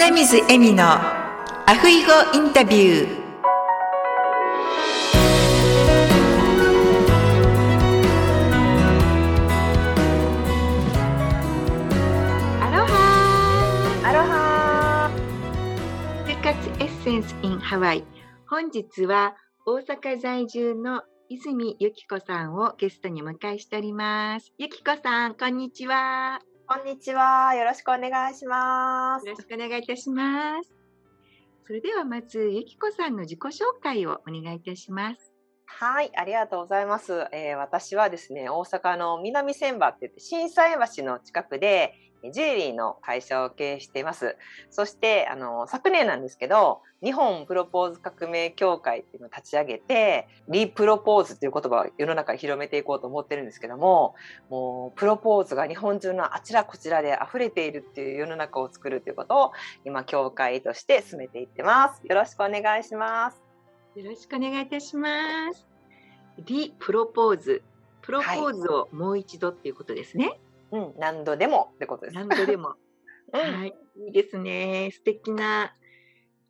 [0.00, 3.18] 花水恵美のアフイゴインタビュー。
[12.62, 15.10] アロハアロハ
[16.28, 18.04] 生活エッセンス in ハワイ。
[18.48, 19.34] 本日は
[19.66, 24.52] 大阪在住の泉由紀子さんをゲストにお迎えしております。
[24.58, 26.40] 由紀子さんこんにちは
[26.70, 27.54] こんにちは。
[27.54, 29.26] よろしくお願いします。
[29.26, 30.70] よろしくお願いいたします。
[31.66, 35.32] それではまず、ゆきこさんの自己紹介をお願いいたします。
[35.70, 37.28] はい、ありがとうございます。
[37.30, 41.94] えー私はですね、大阪の南千葉って言って、震災橋の近くで、
[42.32, 44.36] ジュエリーの会社を経営しています。
[44.70, 54.16] そして、あの、昨年なんですけど、日本プロポーズ革命協会っていうのを立ち上げて、リプロポーズっていう言葉を世の中に広めていこうと思ってるんですけども、
[54.48, 59.52] もう、プロポーズが日本中のあちらこちらで溢れているっていう世の中を作るっていうことを、
[59.84, 62.02] 今、協会として進めていってます。
[62.04, 63.47] よろしくお願いします。
[63.98, 65.66] よろしくお願いいたします。
[66.46, 67.64] リプロポーズ。
[68.00, 70.38] プロポーズをもう一度っていうことですね。
[70.70, 72.14] うん、何度でもってことです。
[72.14, 72.76] 何度でも。
[73.34, 73.74] うんはい。
[74.06, 74.90] いいですね。
[74.92, 75.74] 素敵な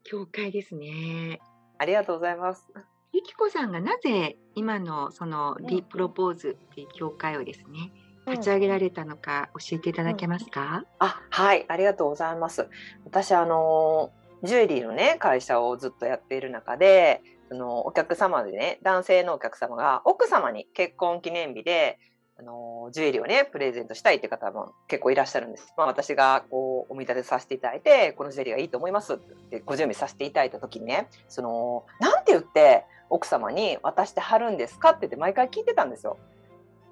[0.05, 1.41] 教会ですね。
[1.79, 2.67] ありがとうございます。
[3.15, 7.93] ゆきこさんがなぜ今のそのうんリプロポーズっていう教会をですね、
[8.27, 12.69] 立ち上げられたのか教えていただけますか、あ、はい、ありがとうございます。
[13.07, 21.99] 私、あの、ジュエリーのね、会社をずっとやっている中で、そのお客様でね、男性のお客様が奥様に結婚記念日で、
[22.39, 25.75] あの、ジュエリーをね、プレゼントしたいって方も結構いらっしゃるんです。
[25.77, 36.17] まあ、私がこう、お見立てさせていただいて、このジュエリーがいいと思いますってご準備させていただいた時にね、その、なんて言って奥様に渡してはるんですかって言って毎回聞いてたんですよ。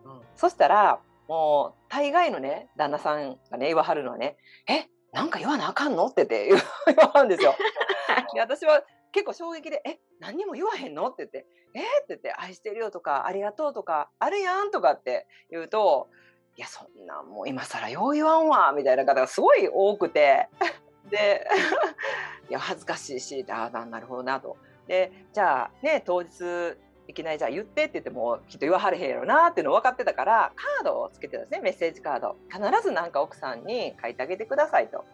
[0.05, 4.37] うん、そしたら、もう大概のね旦那さんがね言わはるのはね
[4.69, 6.47] 「えなんか言わなあかんの?」って言って
[6.87, 7.55] 言わはるんですよ。
[8.35, 8.83] で私は
[9.17, 11.81] 結構衝撃で「え何にも言わへんの?」って言って「え？
[11.81, 16.11] っ?」って言って「愛してるよ」とか「ありがとう」とか「あるやん」とかって言うと
[16.57, 20.51] 「いやそんなもう今更よう言わんわ」みたいな方がすごい多くて
[21.09, 21.49] で
[22.51, 24.59] いや恥ずかしいしああなるほどなと。
[24.87, 26.77] でじゃあね当日
[27.09, 35.05] いきなりじゃあ言ってって言ってもきっと言わはれへんやろなっていうの分かってたからカードをつけてたんですねメッセージカード必ずなんか奥さんに書いてあげてくださいと。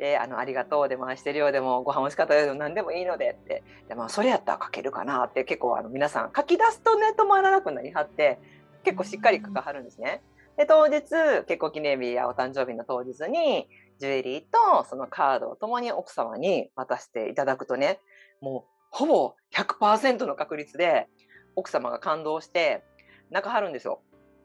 [0.00, 8.38] であのありがとうでも愛してるようでもご飯美味しかったよでも何でもいいのでってで、まあ、それやったら書けるかなって結構あの皆さん書き出すとね止まらなくなりはって
[8.82, 10.22] 結構しっかり書かはるんですね。
[10.56, 11.02] で当日
[11.46, 13.68] 結婚記念日やお誕生日の当日に
[13.98, 18.00] ジュエリーとそのカードを共に奥様に渡していただくとね
[18.40, 21.08] もうほぼ100%の確率で
[21.56, 22.82] 奥様が感動して
[23.30, 24.00] 泣かはるんですよ。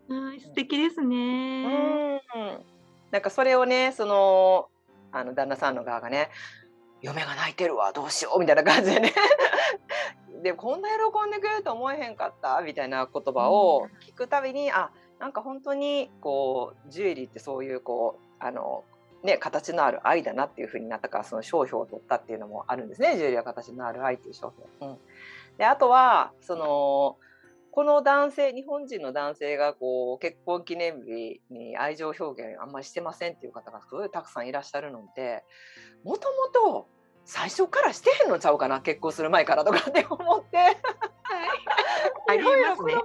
[0.09, 2.17] はい、素敵ですうね。
[2.17, 2.21] ん
[3.11, 4.67] なんかそれをねその
[5.15, 6.29] あの旦那さんの側がね
[7.01, 9.13] 「嫁が泣いてるわどうしよう」みたいな感じでね。
[10.43, 18.83] でこんな喜んでくれると思えへんかったみたいな言葉を聞くたびに、あなんか本当にこうジュエリーってそういうこうあの
[19.23, 23.17] ね、形のある愛だなっていうふうになったからその商標を取ったっていうのもあるんですね。
[23.17, 24.91] ジュエリーは形のある愛っていう商標。
[24.93, 24.99] うん、
[25.57, 27.17] であとはその
[27.75, 35.44] この男性日本人の男性がこう結婚記念日に愛情表現あんまりしてませんっていう方がすごいたくさんいらっしゃるので
[36.06, 36.88] もともと
[37.25, 40.58] 最初からしてへんのちゃうかな結婚する前からとかって思って。
[42.30, 43.02] ありいろいろますねそ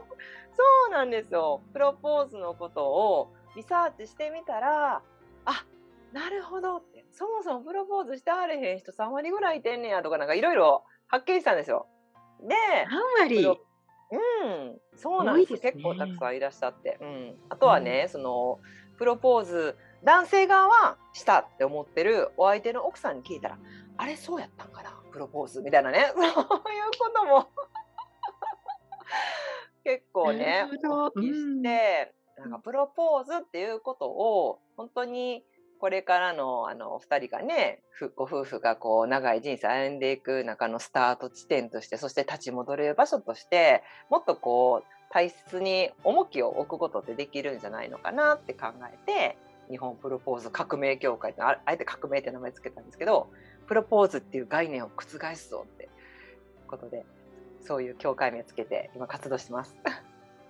[0.89, 1.63] うなんですよ。
[1.73, 5.03] プロポーズのことをリサーチしてみたら
[5.47, 5.65] あ
[6.13, 7.05] なるほどって。
[7.11, 11.89] そもそもプロポーズしてはれへん人3割ぐらいいてんねやとかなんかいろいろ発見したんですよ。
[12.41, 12.55] で
[12.89, 13.37] 何割。
[13.39, 13.70] プロ
[14.10, 15.53] うん、そうなんです。
[15.54, 15.59] ね。
[15.60, 18.59] 結構たくさんいらっしゃって、うん、あとはね、その
[18.98, 19.76] プロポーズ。
[20.03, 23.59] 男性側はしたって思ってるお相手の奥さんに聞いたら
[23.98, 24.98] あれそうやったんかな？
[25.12, 26.10] プロポーズみたいなね。
[26.16, 27.50] そういうことも。
[29.84, 35.44] 結構ねお聞きして、なんかプロポーズっていうことを本当に
[35.81, 49.39] これからのあの2人がねふご夫婦がこう長い人生歩んでいく中のスタート地点としてそして立ち戻れる場所としてもっとこう大切に重きを置くことってできるんじゃないのかなって考えて
[49.71, 53.31] 日本プロポーズ革命協会ってああえて革命って名前つけたんですけど
[53.66, 55.89] プロポーズっていう概念を覆すぞって
[56.69, 57.07] ことで
[57.63, 59.75] そういう協会名つけて今活動してます。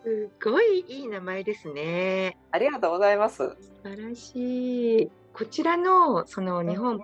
[0.02, 2.38] すごいいい名前ですね。
[2.50, 3.36] ありがとうございます。
[3.36, 5.19] 素晴らしい。
[5.32, 7.02] こちらのその日本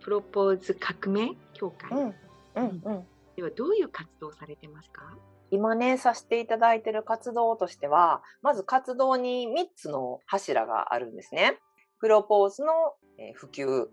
[0.00, 2.14] プロポーズ革命協会うん
[2.54, 3.06] うんうん
[3.36, 5.02] ではどういう活動をされてますか？
[5.50, 11.58] 今ねさせていただいている活動としてはまず活動に3つの柱があるんですね。
[12.00, 12.72] プロポーズの
[13.18, 13.86] えー普及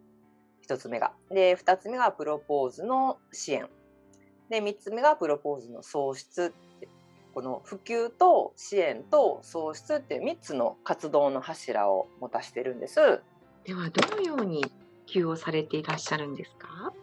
[0.68, 1.14] 1つ目が。
[1.30, 3.68] で2つ目がプロポーズの支援。
[4.50, 6.54] で3つ目がプロポーズの創出
[7.34, 13.22] この普及と支援と創出っていう3つの活動の柱を持たしてるんです。
[13.66, 14.64] ではどのように
[15.08, 16.94] 普及をされていらっしゃるんですか？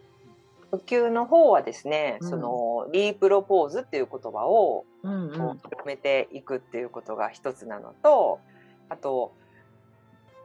[0.71, 8.39] 普及の方はですね、うん、そのリープロポーズっていう言葉を広めていくっていうことが一つなのと、
[8.89, 9.35] あと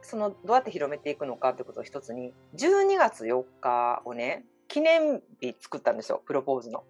[0.03, 6.83] そのどうやって広めていくのかってことを一つに12月4日をね記念日作ったんですよプロポーズの。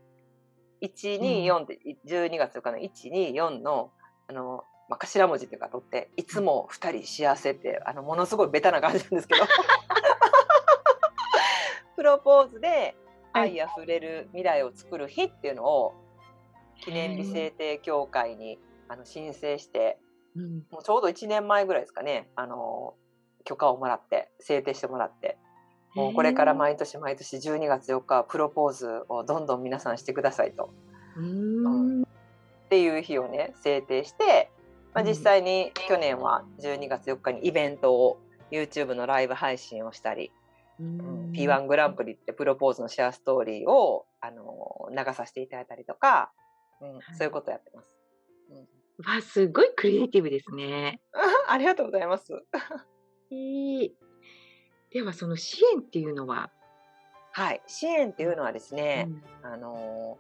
[0.82, 3.92] 124って12月4日の124の
[4.28, 9.46] あの、まあ、頭文字っていうか取っていつも2人幸せってあのものすごいベタな感じなんですけど。
[11.96, 12.96] プロポーズで
[13.34, 15.94] 愛あふれる未来を作る日っていうのを
[16.82, 18.58] 記念日制定協会に
[18.88, 20.00] あの申請して、
[20.36, 22.96] うん、もうちょうど1年前ぐらいですかねあの
[23.44, 25.38] 許可をもらって制定してもらって
[25.96, 30.70] もうこれから毎年毎年12月4日プロポーズをどんどん皆さんしてくださいと。
[31.18, 32.06] うん、っ
[32.70, 34.52] ていう日をね制定して、
[34.94, 38.20] まあ、実際に去年は12月4日にイベントを
[38.52, 40.32] YouTube のライブ配信をしたり、
[40.80, 46.32] うん、P1 グランプリってプロポーズのシェアストーリーをあの流させていただいたりとか、
[46.82, 47.88] うん、そういうことをやってます。
[48.50, 51.02] うん、わすごいクリエイティブですね。
[51.48, 52.34] ありがとうございます。
[53.32, 53.92] えー、
[54.92, 56.50] ではその支援っていうのは？
[57.32, 57.62] はい。
[57.68, 59.08] 支援っていうのはですね、
[59.44, 60.18] うん、あの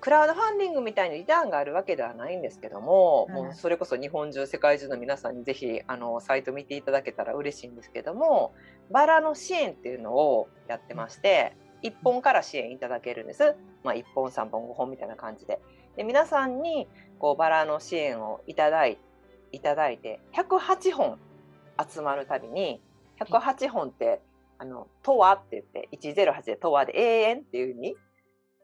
[0.00, 8.54] クラウドファンディングみたいにリターンがあるわけではないんですけども、うん、もうそれこそ日本中世界中の皆さんにぜひあのサイト見ていただけたら嬉しいんですけども
[8.90, 13.54] バラの支援っていうのをやってまして1本から支援いただけるんです、
[13.84, 15.60] まあ、1本3本5本みたいな感じで
[15.96, 18.98] で皆さんにこうバラの支援をいただい
[19.50, 21.18] いただいて108本
[21.92, 22.80] 集まるたびに
[23.26, 24.20] 108本って、
[24.58, 27.96] あの、とはって言って、108でとはで永遠っていう意味。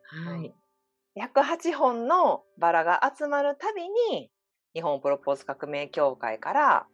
[0.05, 0.55] はい。
[1.17, 4.31] 108本のバラが集まるたびに、
[4.75, 6.87] 日本プロポーズ革命協会から、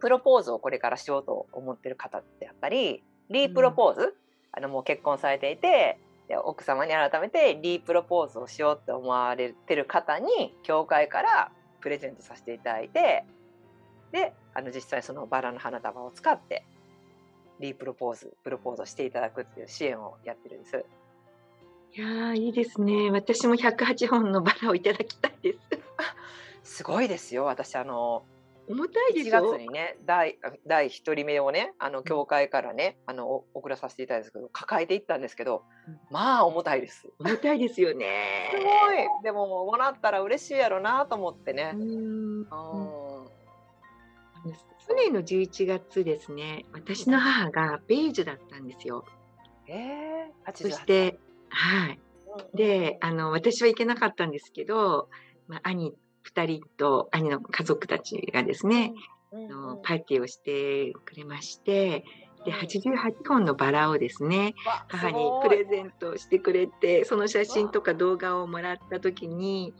[0.00, 4.12] プロポーズをこれからしようと思ってる方であったり、リープロポーズ、うん、
[4.52, 5.98] あのもう結婚されていて、
[6.44, 13.24] 奥様に改めてリープロポーズをしようって思われてる方に、協会からプレゼントさせていただいて、
[14.12, 16.64] で、あの実際そのバラの花束を使って
[17.60, 20.84] リープロポーズプロポーズをしていただくっていう支援をやってるんです。
[21.92, 23.10] いやいいですね。
[23.10, 25.58] 私も108本のバラをいただきたいです。
[26.76, 27.44] すごいですよ。
[27.44, 28.24] 私あの
[28.68, 29.38] 重たいですよ。
[29.38, 37.08] 1月にね第第一人目をねあの教会からねあの送らさせていただいたんですけど抱えていったんですけど、うん、まあ重たいです。
[37.18, 38.50] 重たいですよね。
[38.52, 38.62] すご
[38.94, 39.22] い。
[39.24, 41.72] でももらったら嬉しいやろうなと思ってね。
[41.74, 42.46] うん。
[44.90, 49.04] 去年の11月ですね、私の母がベージュだったんですよ。
[49.68, 51.18] えー、そして、
[51.50, 51.98] はい。
[52.54, 55.08] で、あの、私は行けなかったんですけど、
[55.46, 55.92] まあ、兄
[56.24, 59.10] 2人と兄の家族たちがですね、うん
[59.48, 62.04] のパーティーをしてくれまして、
[62.44, 64.54] で88本のバラをですね
[64.88, 69.74] 母にプレゼントしてくれてその写真とか動画をもらった時に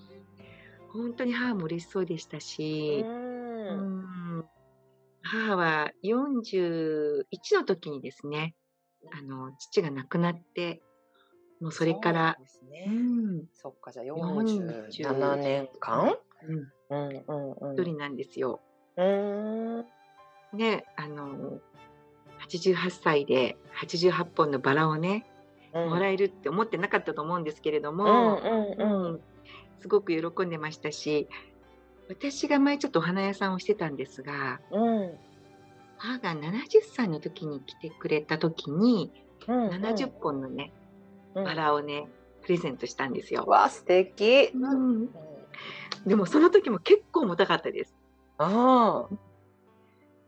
[0.93, 4.45] 本当に母も嬉しそうでしたし、うん。
[5.23, 7.25] 母は41
[7.55, 8.55] の時にですね、
[9.13, 10.83] あの、父が亡くなって、
[11.61, 16.17] もうそれから、そね、うん、そっか、じゃあ47年間、
[16.49, 16.57] うん、
[16.89, 18.61] うんうんうん、一人なんですよ。
[18.97, 19.85] うん。
[20.53, 21.61] ね、あの、
[22.49, 25.27] 88歳で88本のバラをね、
[25.75, 29.21] うん、もらえるって思ってなかったと思うんですけれども、うんうんうん、
[29.81, 31.29] すごく喜んでましたし、
[32.09, 35.19] 私が前ちょっとお花屋さんをしてたんですが、うん、
[35.97, 39.13] 母が70歳の時に来てくれた時に、
[39.47, 40.73] うんうん、70本のね、
[41.35, 42.09] バラをね、
[42.43, 43.45] プレゼントしたんですよ。
[43.47, 45.09] わ素敵、うん、
[46.07, 47.95] でもその時も結構重たかったです。
[48.39, 49.15] ああ。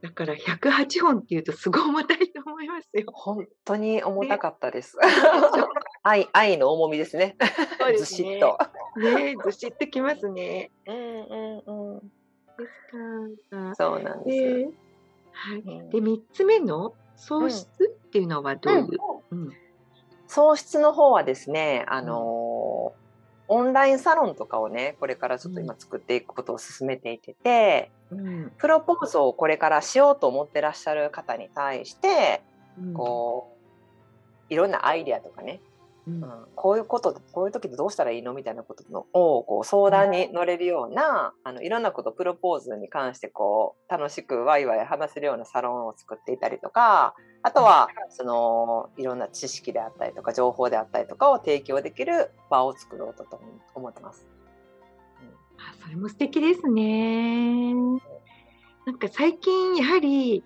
[0.02, 3.04] だから108本っていうとすごい重たいと思いますよ。
[3.12, 4.98] 本当に重たかったです。
[6.02, 7.36] 愛愛の重みですね。
[7.78, 8.58] そうですねずしっと。
[8.96, 10.72] ねずしっときますね。
[10.86, 12.00] うんうんうん。
[12.00, 13.74] ですか。
[13.76, 14.74] そうなんです。
[15.30, 15.88] はい。
[15.90, 18.88] で三つ目の喪失っていうのはどういう？
[19.30, 19.52] うん、
[20.34, 22.94] 喪失の方はですね、あの
[23.48, 32.42] オンラインサロンとかをねこれからちょっと今作っていくことを進めていてて、うん、プロポーズをこれからしようと思ってらっしゃる方に対して、
[32.80, 33.58] うん、こ
[34.50, 35.60] ういろんなアイデアとかね
[36.04, 36.22] うん、
[36.56, 38.32] こういうことこういう時でどうしたらいいの？
[38.32, 53.40] みたいなことのをこう相談に乗れるような、あのいろんなことプロポーズに関してこう楽しくワイワイ話せるようなサロンを作っていたりとかあとはそのいろんな知識であったりとか情報であったりとかを提供できる場を作ろうとと
[53.76, 54.26] 思ってます。
[55.58, 57.74] あそれも素敵ですね。
[57.74, 60.42] なんか最近やはり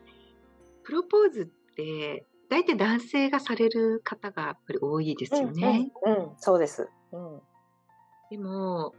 [0.84, 5.90] プロポーズって大体男性がされる方がやっぱり多いですよね。
[6.04, 6.88] うん、うんうん、そうです。
[7.12, 7.40] うん、
[8.30, 8.94] でも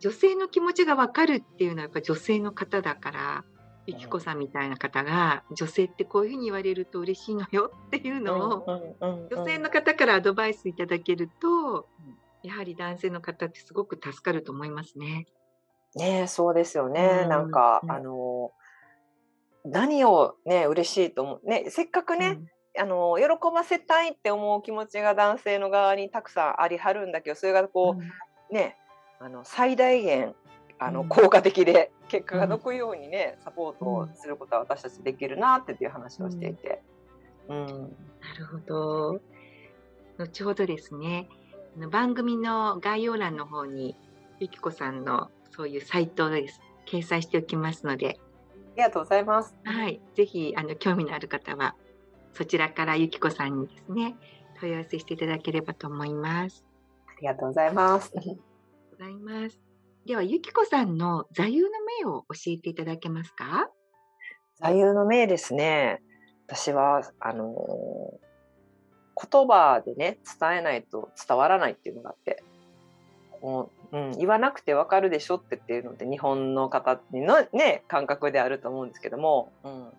[0.00, 3.44] 女性の気持ちがわかるっていうのはやっぱ女性の方だから
[3.86, 11.88] ゆきこさんみたいな方が女性ってこういうふうに言われると嬉しいのよっていうのを女性の方からアドバイスいただけると
[12.42, 15.26] やはり男性の方ってすごく助かると思いますね。
[15.94, 17.20] ねそうですよね。
[17.22, 18.52] うん、なんか、うん、あの
[19.64, 22.46] 何をね嬉しいと思うねせっかくね、うん、
[22.78, 27.96] あの喜ばせたいって思う気持ちが男性の側にたくさんありはるんだけどそれがこ
[28.50, 28.76] う、ね
[29.20, 30.34] あの最大限
[30.84, 36.82] あの効果的で 結果が残るようにね、サポートをすることは私たちできるなっていう話をしていて。
[37.48, 37.74] うん、な
[38.38, 39.20] るほど。
[40.18, 41.28] 後ほどですね、
[41.90, 43.96] 番組の概要欄の方に
[44.40, 46.60] ゆきこさんのそういうサイトです。
[46.86, 48.18] 掲載しておきますので。
[48.74, 49.54] ありがとうございます。
[49.64, 51.76] はい、ぜひあの興味のある方は
[52.34, 54.16] そちらからゆきこさんにですね
[54.60, 56.64] 問い合わせしていただければと思います。
[57.08, 58.12] ありがとうございます。
[58.14, 58.20] ご
[58.98, 59.60] ざいます。
[60.04, 61.68] では、ゆきこさんの座右の
[62.00, 63.70] 銘を教えていただけますか？
[64.60, 66.02] 座右の銘ですね。
[66.48, 72.42] 私は、あのー、言葉でね、伝えないと伝わらないっていうのがあって、
[73.40, 79.92] もう、うん、言わなくてわかるでしょってっていうので、日本の方のね、感覚であると思うんですけども、うん、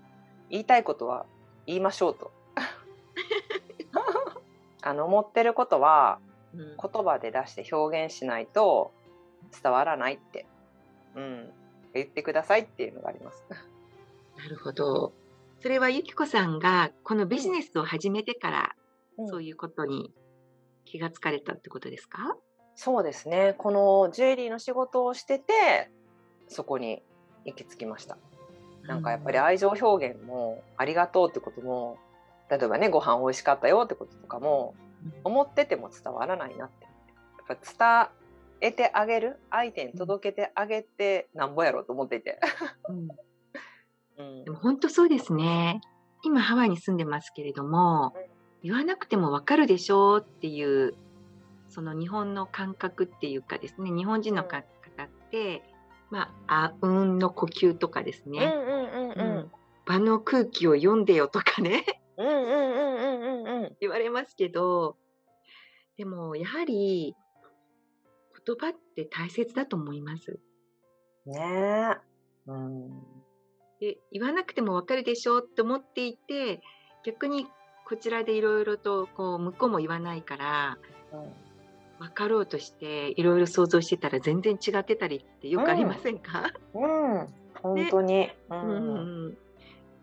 [0.50, 1.26] 言いたいことは
[1.66, 2.32] 言いましょうと。
[4.82, 6.20] あの、思ってることは、
[6.54, 8.92] 言葉で出して表現しないと、
[9.62, 10.46] 伝わらないって、
[11.16, 11.54] うん、
[11.94, 13.44] 言ってくださいっていうのがあります。
[13.50, 15.14] なるほど。
[15.60, 18.76] それはゆきこさんがこのビジネスを始めてから、
[19.18, 20.14] うん、そういうことに
[20.86, 22.36] 気がつかれたってことですか？
[22.76, 23.54] そうですね。
[23.58, 25.92] このジュエリーの仕事をしてて、
[26.48, 27.04] そこに
[27.46, 28.18] 行き着きました。
[28.84, 31.98] なんかやっぱり愛情表現もありがとうってことも、
[32.50, 34.76] 例えばね、ご飯美味しかったよってこととかも、
[35.24, 36.86] 思ってても伝わらないなって。
[37.48, 38.08] やっぱ
[38.62, 39.40] 伝得てあげる？
[39.50, 42.40] 相手に届けてあげてなんぼやろうと思っていて。
[42.90, 43.08] うん。
[44.16, 45.82] うん、でも本当そうですね。
[46.24, 48.14] 今ハワイに住んでますけれども、
[48.62, 50.96] 言わなくてもわかるでしょうっていう
[51.68, 54.66] その日本の感覚っていうかですね日本人の方っ
[55.32, 55.64] て、
[56.14, 58.54] まあ、あうんの呼吸とかですね、
[59.84, 61.84] 場の空気を読んでよとかね。
[63.82, 64.96] 言われますけど
[65.98, 67.16] でもやはり
[68.46, 70.40] 言葉って大切だと思います。
[71.26, 71.98] ねえ。
[72.46, 72.90] うん、
[73.80, 76.62] で言わなくてもわかるでしょって思っていて
[77.04, 77.48] 逆に
[77.88, 80.78] こちらでいろいろとこう向こうも言わないから、
[81.12, 81.34] うん、
[82.04, 87.28] 分かろうとしていろいろ想像してたら全然違ってたりってよくありませんか、うん、うん、
[87.62, 89.38] 本当に、ね、うん、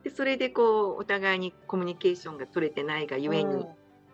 [0.02, 3.66] でそれでこうお互いにコミュニケーションが取れてないがゆえに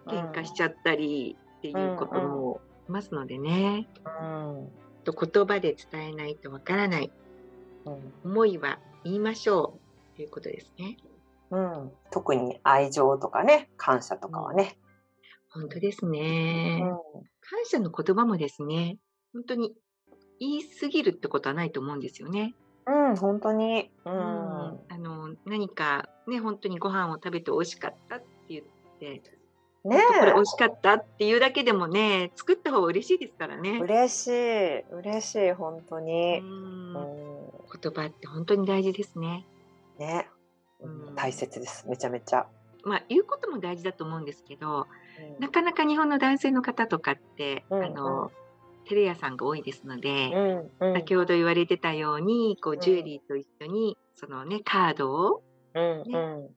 [0.08, 3.86] 喧嘩しちゃったりっていうこともますのでね、
[4.20, 4.68] うん、
[5.04, 7.12] と言葉で伝えないとわからない、
[7.84, 9.78] うん、思いは言いましょ
[10.12, 10.96] うということですね。
[11.52, 14.76] うん、特に愛情とかね感謝とかはね。
[15.56, 16.88] 本当ですね、うん、
[17.40, 18.98] 感謝の言葉もですね
[19.32, 19.72] 本当に
[20.38, 22.54] 言い過ぎるってことはないと思うんですよね。
[22.86, 23.90] うん、本当に。
[24.04, 28.64] うん、あの何かね本当にご飯を食べて美味しかったって言っ
[29.00, 29.22] て
[29.84, 33.80] ねこれ美味しかったっていうだけでもね作った方が嬉しいですからね。
[33.80, 34.80] 嬉しい。
[34.92, 36.42] 嬉しい本当に。
[36.42, 39.46] 言葉って本当に大事ですね。
[39.98, 40.28] ね、
[40.80, 41.88] うん、大切です。
[41.88, 42.46] めちゃめちゃ。
[42.84, 44.84] まあ言うことも大事だと思うんですけど、うん、
[45.40, 48.30] なかなか日本の男性の方とかって、うん、あの、
[48.88, 50.30] テレ屋さんが多いですので、
[50.80, 55.42] うんうん、先ほど言われてたようにこうジュエリーと一緒に、そのねカードを
[55.74, 56.48] ね、うん。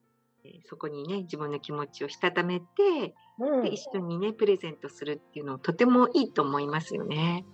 [0.67, 7.45] そこにね自分の気持ちをしたためて、うん、で一緒にねプレゼントするっていうのとてもいいと思いますよね。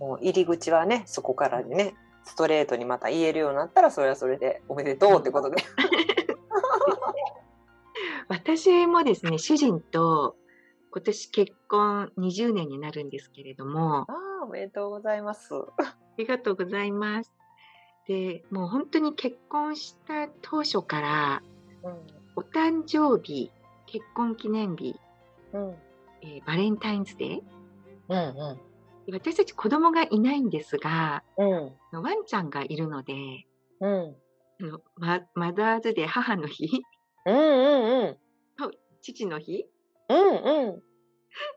[0.00, 5.62] もう入り口はねそこからでねストレートにまた言えるようになったらそれはそれでおめでとうってことで。
[8.28, 10.36] 私もですね主人と
[10.92, 14.06] 今年結婚20年になるんですけれども。
[14.08, 15.54] あおめでとうございます。
[15.54, 17.32] ありがとうございます。
[18.06, 21.42] でもう本当に結婚した当初から、
[21.82, 21.92] うん、
[22.36, 23.50] お誕生日、
[23.86, 24.96] 結婚記念日、
[25.52, 25.74] うん。
[26.22, 27.40] えー、バレンタインズデー、
[28.08, 33.14] うんうん、私たち子供がいないんですが、うん、ワンちゃんがいるので、
[33.80, 34.16] うん、
[34.60, 36.82] あのママザーズデー母の日、
[37.26, 38.16] うんうんうん、
[39.00, 39.66] 父の日
[40.12, 40.82] うんうん。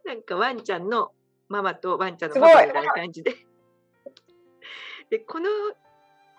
[0.06, 1.12] なんかワンちゃんの
[1.50, 3.36] ママとワンちゃんのすごいパパみたいな感じで。
[5.10, 5.50] で、この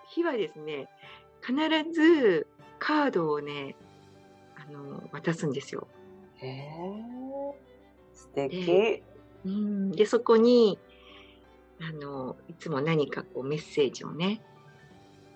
[0.09, 0.89] 日はですね、
[1.41, 1.55] 必
[1.91, 2.47] ず
[2.79, 3.75] カードをね、
[4.55, 5.87] あの、渡すんですよ。
[6.35, 6.71] へえ。
[8.13, 8.65] 素敵。
[8.65, 9.03] で
[9.45, 10.79] うん、で、そこに、
[11.79, 14.41] あの、いつも何かこうメッセージをね、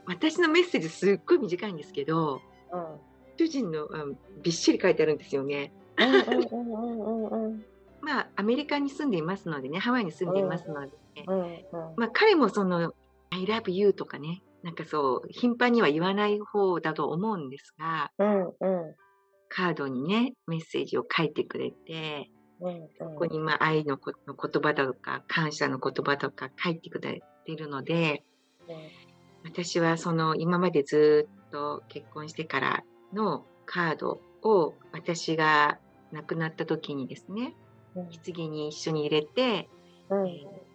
[0.06, 3.00] 私のメッセージすっごい短いんですけど、うん。
[3.38, 4.06] 主人のあ
[4.44, 5.72] びっしり書いてあるんですよね。
[6.06, 7.66] うんうんうんうんうん
[8.02, 10.92] まあ、アメリカに住んでいますのでね、ハワイに住んでいますので、
[11.28, 11.64] うんうん
[11.98, 12.94] まあ、彼もその、
[13.30, 18.50] I love you とかね、なんかそう、頻繁には言わない方だと思うんですが、うんう
[18.90, 18.96] ん
[19.54, 22.32] カードにね、メッセージを書いてくれて、
[22.62, 28.24] うんここにまあ愛のこの言葉とか、感謝の言葉とか書いてくれているので、
[29.44, 35.80] 私はその今までずっと結婚してからのカードを私が
[36.12, 37.54] 亡くなった時にですね、
[37.94, 39.70] 棺に一緒に入れて、
[40.10, 40.28] うん。
[40.28, 40.72] えー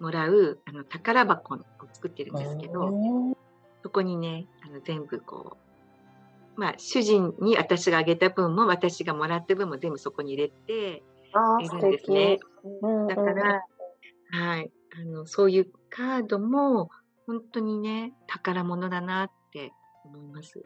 [0.00, 1.58] もらうあの宝箱を
[1.92, 3.36] 作ってるんですけど、うん
[3.82, 5.58] そこにね、あの全部こ
[6.56, 11.02] う、まあ主人に私があげた分も私がもらった分も全部そこに入れて
[11.60, 12.38] いるんですね。
[12.80, 13.06] うん。
[13.08, 13.62] だから、
[14.30, 16.88] はい、あのそういうカードも
[17.26, 19.72] 本当にね、宝物だなって
[20.06, 20.62] 思います。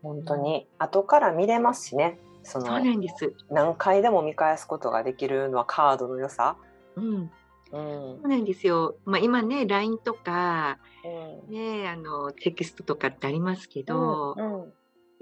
[0.00, 0.68] 本当に。
[0.78, 3.34] 後から見れますしねそのなんです。
[3.50, 6.56] 何回でも見返すことができるのはカードの良さ。
[6.96, 7.30] うん、うん
[7.70, 8.96] そうなんですよ。
[9.04, 14.72] まあ今ね、LINE とか、うんね、あのテキストとかってありますけど、うん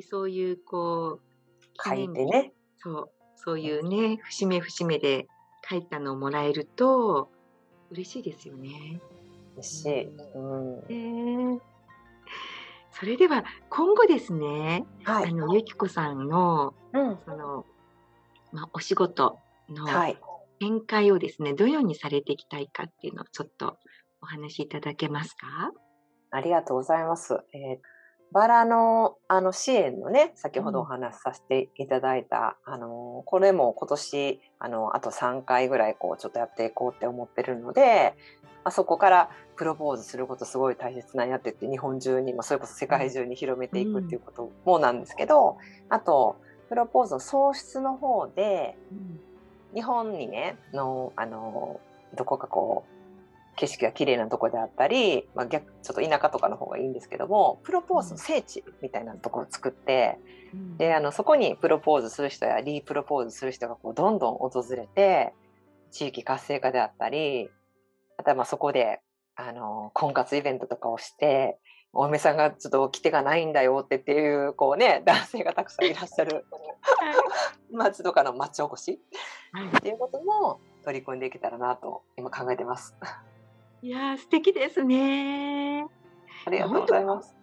[0.01, 2.53] そういうこう、書いてね。
[2.79, 5.29] そう、そういうね、節目節目で
[5.69, 7.31] 書いたのをもらえると、
[7.91, 9.01] 嬉しいですよね。
[9.55, 10.05] 嬉しい。
[10.05, 11.72] うんえー
[12.93, 15.31] それでは、今後ですね、はい。
[15.31, 17.67] あの、ゆきこさんの、うんその、
[18.53, 20.19] まあ、お仕事のはい。
[20.61, 23.79] 展開をですね、どのようにされていきたいかっていうのをちょっと
[24.21, 25.73] お話しいただけますか？
[26.31, 27.35] ありがとうございます。
[27.53, 27.79] えー
[28.33, 38.15] バラのあの支援のね、先ほどお話しさせていただいた、あのこれも今年あのあと3回ぐらいこうちょっとやっていこうって思ってるので、
[38.65, 45.59] あそこからプロポーズすることすごい大切なんやってって日本中に、まあ、それこそ世界中に広めていくっていうこともなんですけど、
[45.91, 46.37] あと
[46.71, 48.77] プロポーズの喪失の方で
[49.75, 51.81] 日本にねのあの
[52.17, 52.92] どこかこう
[53.57, 60.19] 景色が綺麗なとこであったり、まあ、逆ちょっと田舎とかの方がいいんですけどもプロポーズの聖地みたいなところを作って、
[60.55, 60.77] うん。
[60.79, 65.35] であのそこにプロポーズする人やリープロポーズする人がこうどんどん訪れて
[65.91, 67.51] 地域活性化であったり
[68.17, 69.01] あとはまあそこで
[69.37, 71.59] あの婚活イベントとかをして
[71.93, 76.47] お嫁さんがちょっと来手がないんだよってっていうこうね 男性がたくさんいらっしゃる
[77.71, 79.01] 町とかの町おこし
[79.53, 79.67] はい。
[79.69, 82.97] っていうことも取り組んでいけたらなと今考えてます。
[83.83, 85.85] いやー、素敵ですね。
[86.47, 87.35] ありがとうございます。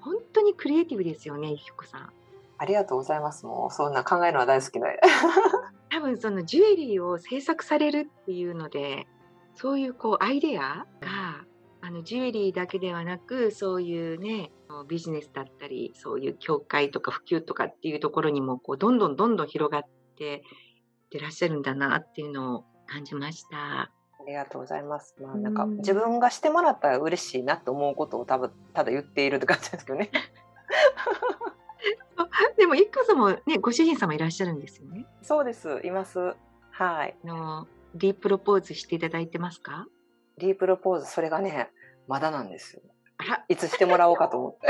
[0.00, 2.12] 本当にクリエイティブですよね、ゆきこさん。
[2.58, 3.46] ありがとうございます。
[3.46, 5.00] もうそんな考えるのは大好きで。
[5.88, 9.06] 多分そのジュエリーを制作されるっていうので
[9.54, 11.46] そういうこうアイデアが
[11.80, 14.52] あのジュエリーだけではなくそういうね
[14.88, 19.82] ビジネスだったりそういう協会とか普及とかっていうところにもこうどんどんどんどん広がっ
[20.16, 20.42] ていっ
[21.10, 23.90] てらっしゃるんだなっていうのを感じました。
[24.28, 25.16] ありがとうございます。
[25.22, 30.10] まあなんかうん自分がしてもらったら嬉しいなと思うことを多分ただ言っているって感じですけどね。
[32.58, 35.06] でも一家さんもねご主人様いらっしゃるんですよね。
[35.22, 35.80] そうです。
[35.82, 36.34] います。
[36.72, 37.16] はい。
[37.24, 39.86] あのディープロポーズしていただいてますか？
[40.36, 41.70] ディープロポーズそれがね
[42.06, 42.82] まだなんですよ。
[43.16, 44.68] あらいつしてもらおうかと思って。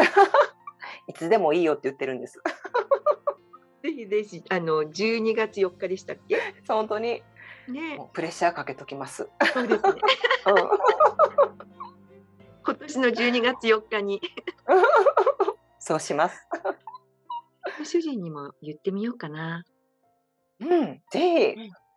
[1.08, 2.40] いつでもいいよって言ってるんです。
[3.82, 6.38] ぜひぜひあの12月4日でしたっけ？
[6.68, 7.24] 本当に
[7.70, 9.28] ねプレッシャーかけときます。
[9.52, 9.90] そうですね。
[9.90, 9.94] うん、
[12.64, 14.20] 今年の12月4日に
[15.78, 16.46] そうします。
[17.84, 19.64] 主人にも言ってみようかな。
[20.60, 21.54] うん、ぜ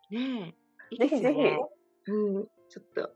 [0.10, 0.16] ひ。
[0.16, 0.56] ね
[0.92, 0.96] え。
[0.96, 2.12] いいぜひぜひ。
[2.12, 3.12] うん、ちょっと、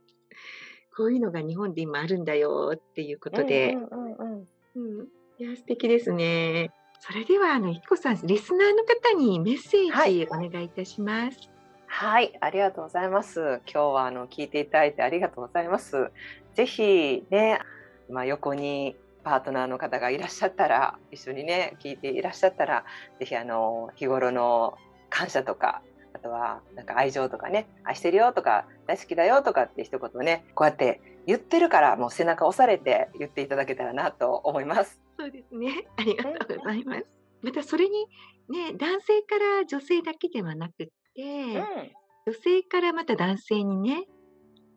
[0.95, 5.07] こういうのが日本で今あるんだよっていうことで、うんうんうんうんうん、
[5.39, 6.71] いや、素敵ですね。
[6.99, 11.37] それでは、あの、ひこさん、リスナーの方にメッセージお願いいたします。
[11.37, 11.49] はい、
[11.97, 13.39] はいありがとうございます。
[13.39, 16.11] 今日はあの聞いていただいてありがとうございます。
[16.53, 17.61] ぜひね、
[18.09, 22.83] まあ、横にパートナーの方がいらっしゃったら、一緒にね、聞いていらっしゃったら、
[23.17, 24.77] ぜひあの日頃の
[25.09, 35.01] 感謝とか、あとはなんか愛情とかね、愛してるよとか、大好きだよとかって一言ね、こうやって言ってるから、もう背中押されて言っていただけたらなと思います。
[35.17, 35.87] そうですね。
[35.95, 37.05] ありがとうございます。
[37.41, 38.05] また、それに
[38.49, 44.05] ね、男性から女性だけではなくって、女性からまた男性にね、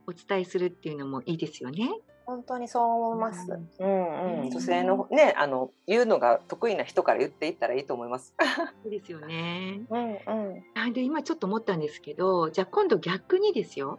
[0.07, 1.91] お伝えするっていうのもいいですよね。
[2.27, 3.51] 本当にそう思います。
[3.51, 8.35] ううんうん、ね女性のね、あの言うのが得意な人から言っていったらいいと思います。
[8.83, 9.81] そうですよね。
[9.89, 10.15] うんう
[10.57, 10.65] ん。
[10.75, 13.99] あで今ちょっと思ったんですけど、じゃあ今度逆にですよ。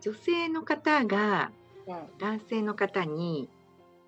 [0.00, 1.52] 女性の方が
[1.86, 3.48] うん、男性の方に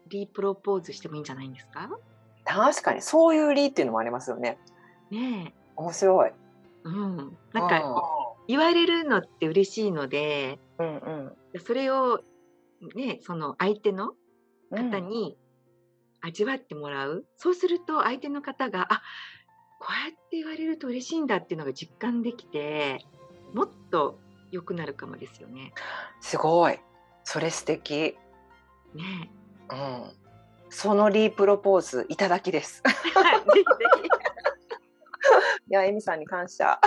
[0.08, 1.90] リプロポーズしてもいいんじゃないんですか？
[2.44, 4.58] 確かにそういう理っていうのもありますよね。
[5.10, 6.32] ね面白い。
[6.86, 8.02] え、うん、なんか
[8.46, 11.32] 言われるのって嬉しいので、うんうん
[11.64, 12.20] それを
[12.96, 14.14] ねその相手の
[14.70, 15.36] うん方に
[16.20, 19.02] 味わってもらう、そうすると相手の方があ
[19.78, 23.04] こうやって言われると嬉しいんだっていうのが実感できて
[23.52, 24.18] もっと
[24.50, 25.72] 良くなるかもですよね。
[26.20, 26.78] すごい。
[27.24, 28.16] それ素敵。
[28.94, 29.30] ね
[29.70, 30.10] うん。
[30.70, 32.82] そのリープロポーズいただきです。
[32.86, 32.90] え
[33.52, 33.64] ぜひぜ
[35.70, 36.78] いや、エミさんに感謝。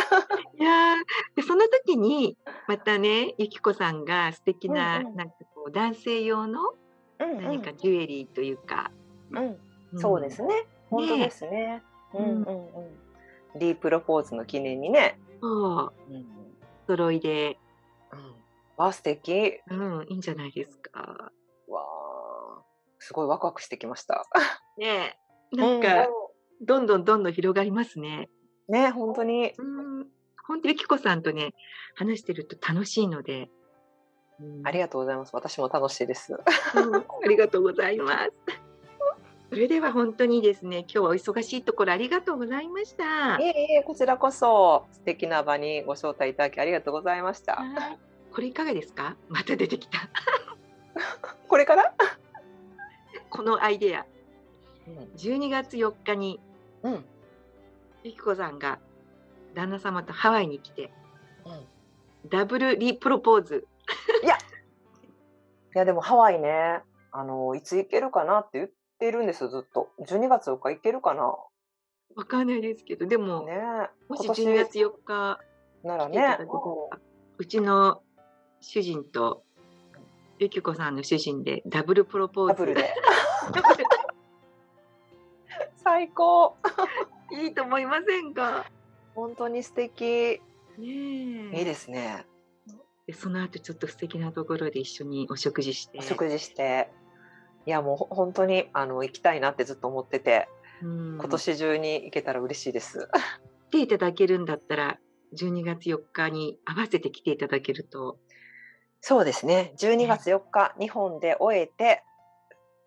[0.56, 0.98] ひいやー
[1.36, 6.74] でその時にまたねゆきこさんが素敵な、うんうんなんかこう男性用の
[7.20, 8.92] うん何かジュエリーというか、
[9.32, 9.58] うん、ん
[9.96, 10.68] そうですね。
[10.90, 11.84] 本当ですね。
[12.14, 13.60] うんうんうん。
[13.60, 15.20] リープロポーズの記念にね。
[15.42, 16.26] そううんうん。
[16.88, 17.58] 揃いで、
[18.78, 19.60] わあ素敵。
[19.70, 21.32] うん、いいんじゃないですか。
[21.68, 22.62] わあ
[23.00, 24.26] すごいワクワクしてきました。
[24.78, 25.18] ね
[25.54, 26.12] えなんか、う
[26.62, 28.30] どんどんどんどん広がりますね。
[28.70, 29.62] んね本当にう
[30.02, 30.08] ん、
[30.46, 31.54] 本当ゆきこさんとね
[31.96, 33.50] 話してると楽しいので、
[34.40, 35.32] うんありがとうございます。
[35.36, 36.34] 私も楽しいです。
[36.76, 38.32] うんありがとうございます。
[39.50, 43.38] それでは本当にですね、今日はお忙しいところありがとうございました。
[43.40, 47.56] いえいえこちらこそ素敵な場にご招待いただきありがとうございました。
[47.56, 47.98] はい
[48.30, 49.16] これいかがですか？
[49.30, 50.10] また出てきた
[51.48, 51.94] これから？
[53.32, 54.06] このアイデア。
[55.18, 56.40] 12月4日に
[56.88, 57.06] うんうん
[58.04, 58.80] ゆきこさんが
[59.54, 60.92] 旦那様とハワイに来て
[61.46, 62.30] うん。
[62.30, 63.68] ダブルリプロポーズ。
[64.24, 68.70] いやでもハワイねあのいつ行けるかなって言っ
[69.00, 69.90] てるんですよずっと。
[70.00, 71.24] 12月4日行けるかな。
[71.24, 73.54] わかんないですけど、でも、ね
[74.10, 75.40] もし今年12月4日
[75.84, 76.40] ならね
[77.38, 78.02] うちの
[78.60, 79.44] 主人と
[80.40, 82.50] ゆきこさんの主人でダブルプロポーズ。
[82.54, 82.90] ダブルで。
[85.88, 86.58] 最高。
[87.32, 88.66] いいと思いませんか？
[89.16, 90.04] 本当に素敵。
[90.04, 90.42] ね
[90.80, 91.60] え。
[91.60, 92.26] いいですね。
[93.08, 96.00] でその後ちょっと素敵なところで一緒にお食事して。
[96.00, 96.90] お食事して。
[97.66, 100.50] いやもうほ本当にあの行きたいなってずっと思ってて、
[100.82, 103.08] うん今年中に行けたら嬉しいです。
[103.70, 104.98] 来ていただけるんだったら
[105.38, 108.18] 12月4日に合わせて来ていただけると
[109.00, 109.74] そうですね。
[109.78, 112.04] 12月4日、日本で終えて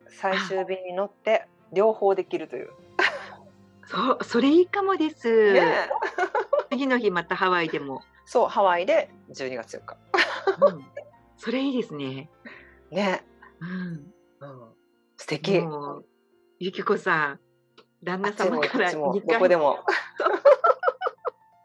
[0.08, 2.70] 最終便に乗って両方できるという。
[3.90, 5.52] そうそれいいかもです。
[5.52, 5.88] ねえ
[6.70, 9.96] 次の日またハワイでも、そうハワイで12月4日。
[10.60, 10.84] うん
[11.36, 12.30] それいいですね。
[12.90, 13.24] ね。
[13.60, 13.68] うん、
[14.40, 14.72] うん、
[15.16, 15.62] 素敵。
[16.58, 17.40] ゆきこさん
[18.04, 19.78] 旦那様からっちも2回どこでも。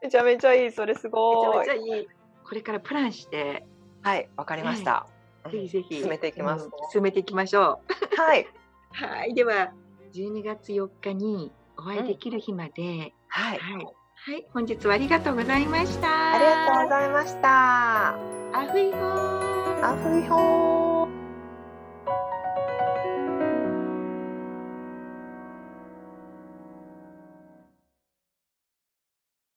[0.02, 0.72] めちゃめちゃいい。
[0.72, 1.74] それすめちゃごいめちゃ。
[1.74, 2.08] いい。
[2.42, 3.66] これからプランして、
[4.02, 5.06] はい、わかりました。
[5.10, 5.16] うん
[5.52, 6.70] ぜひぜひ進めていきますうん。
[6.90, 7.80] 進めていきましょ
[8.16, 8.20] う。
[8.20, 8.48] はい。
[8.90, 9.72] はい、では
[10.12, 13.58] 12月4日にお会いできる日まで、はい。
[13.58, 16.34] はい、はい、本日はありがとうございました。
[16.34, 18.14] ありがとうございました。
[18.52, 19.84] アフイホー。
[19.84, 20.75] アフイホー。